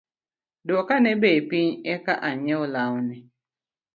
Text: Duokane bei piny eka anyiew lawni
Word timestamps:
Duokane 0.67 1.11
bei 1.21 1.35
piny 1.49 1.69
eka 1.93 2.13
anyiew 2.29 2.63
lawni 2.73 3.17